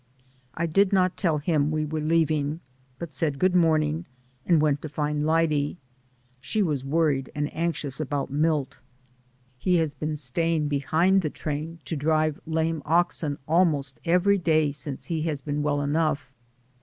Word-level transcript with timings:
I 0.55 0.65
did 0.65 0.91
not 0.91 1.15
tell 1.15 1.37
him 1.37 1.69
we 1.69 1.85
were 1.85 2.01
leaving, 2.01 2.59
but 2.97 3.13
said 3.13 3.37
good 3.37 3.55
morning, 3.55 4.07
and 4.47 4.59
went 4.59 4.81
to 4.81 4.89
find 4.89 5.27
Lyde. 5.27 5.77
She 6.39 6.63
was 6.63 6.83
worried 6.83 7.29
and 7.35 7.55
anxious 7.55 7.99
about 7.99 8.31
Milt. 8.31 8.79
He 9.59 9.75
has 9.75 9.93
been 9.93 10.15
staying 10.15 10.69
behind 10.69 11.21
the 11.21 11.29
train 11.29 11.81
to 11.85 11.95
drive 11.95 12.41
lame 12.47 12.81
oxen 12.83 13.37
almost 13.47 13.99
every 14.03 14.39
day 14.39 14.71
since 14.71 15.05
he 15.05 15.21
has 15.21 15.39
been 15.43 15.61
well 15.61 15.83
enough. 15.83 16.33